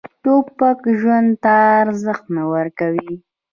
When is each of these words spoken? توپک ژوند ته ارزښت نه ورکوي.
توپک 0.23 0.79
ژوند 0.99 1.29
ته 1.43 1.53
ارزښت 1.81 2.25
نه 2.35 2.43
ورکوي. 2.53 3.11